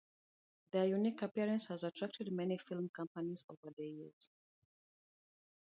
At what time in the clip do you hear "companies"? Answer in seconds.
2.91-3.45